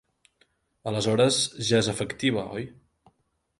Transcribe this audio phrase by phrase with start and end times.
[0.91, 1.37] Aleshores
[1.69, 2.67] ja és efectiva oi?